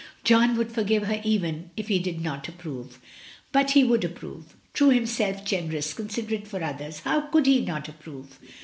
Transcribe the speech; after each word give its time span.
John 0.23 0.57
would 0.57 0.71
for 0.71 0.83
give 0.83 1.03
her 1.05 1.21
even 1.23 1.69
if 1.77 1.87
he 1.87 1.99
did 1.99 2.21
not 2.21 2.47
approve; 2.49 2.97
but 3.51 3.69
he 3.73 3.83
would 3.83 4.03
approve; 4.03 4.55
true 4.73 4.89
himself, 4.89 5.45
generous, 5.45 5.93
considerate 5.93 6.47
for 6.47 6.63
others, 6.63 7.01
how 7.01 7.21
could 7.27 7.45
he 7.45 7.61
not 7.63 7.87
approve? 7.87 8.39